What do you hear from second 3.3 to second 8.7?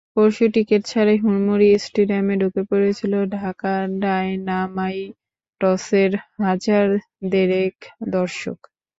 ঢাকা ডায়নামাইটসের হাজার দেড়েক দর্শক।